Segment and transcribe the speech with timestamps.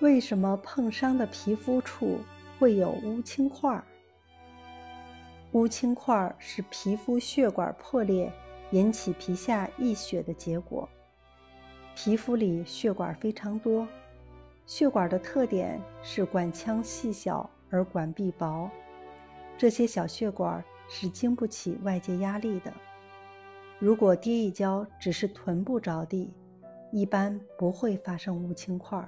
[0.00, 2.18] 为什么碰伤的皮肤处
[2.58, 3.82] 会有乌青块？
[5.52, 8.30] 乌青块是皮肤血管破裂
[8.72, 10.86] 引起皮下溢血的结果。
[11.94, 13.88] 皮肤里血管非常多，
[14.66, 18.70] 血管的特点是管腔细小而管壁薄，
[19.56, 22.70] 这些小血管是经不起外界压力的。
[23.78, 26.30] 如果跌一跤只是臀部着地，
[26.92, 29.02] 一般不会发生乌青块，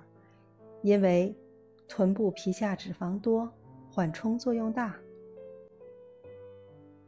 [0.82, 1.34] 因为
[1.86, 3.50] 臀部皮下脂肪多，
[3.90, 4.94] 缓冲作用大。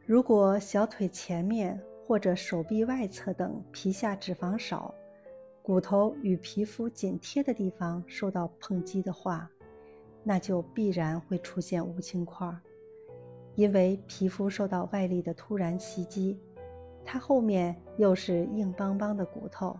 [0.05, 4.93] 如果小腿前面或者手臂外侧等皮下脂肪少，
[5.61, 9.49] 骨头与皮肤紧贴的地方受到碰击的话，
[10.23, 12.53] 那就必然会出现乌青块，
[13.55, 16.37] 因为皮肤受到外力的突然袭击，
[17.05, 19.79] 它后面又是硬邦邦的骨头，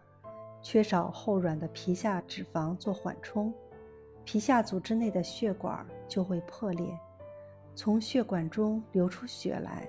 [0.62, 3.54] 缺少厚软的皮下脂肪做缓冲，
[4.24, 6.88] 皮下组织内的血管就会破裂，
[7.76, 9.88] 从血管中流出血来。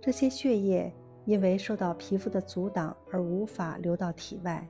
[0.00, 0.92] 这些血液
[1.24, 4.66] 因为受到皮肤的阻挡而无法流到体外，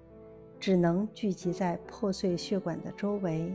[0.59, 3.53] 只能聚集在破碎血管的周围。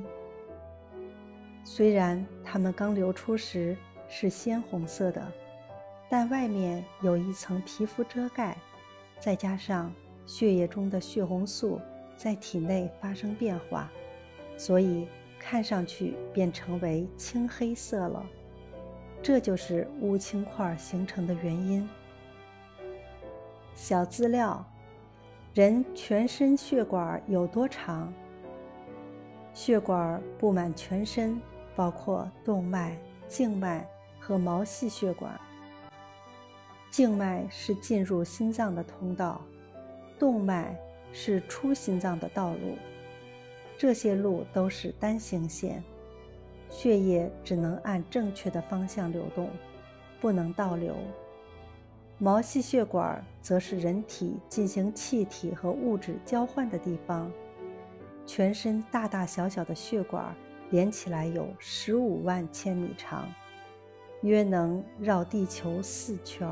[1.64, 3.76] 虽然它们刚流出时
[4.08, 5.32] 是鲜红色的，
[6.10, 8.58] 但外面有一层皮肤遮盖，
[9.20, 9.92] 再加上
[10.26, 11.80] 血液中的血红素
[12.16, 13.90] 在体内发生变化，
[14.58, 15.08] 所以
[15.42, 18.24] 看上去便成为青黑色了。
[19.24, 21.90] 这就是乌青块形成的原因。
[23.74, 24.64] 小资料：
[25.56, 28.14] 人全身血管有多长？
[29.52, 31.42] 血管布满全身，
[31.76, 32.96] 包括动脉、
[33.28, 33.88] 静脉
[34.20, 35.40] 和毛细血管。
[36.92, 39.42] 静脉是进入心脏的通道，
[40.20, 40.78] 动脉
[41.12, 42.78] 是出心脏的道路。
[43.82, 45.84] 这些路都是单行线。
[46.70, 49.50] 血液只能按正确的方向流动，
[50.20, 50.96] 不能倒流。
[52.20, 57.32] 毛细血管则是人体进行气体和物质交换的地方。
[58.24, 60.32] 全身大大小小的血管
[60.70, 63.28] 连起来有十五万千米长，
[64.22, 66.48] 约能绕地球四圈。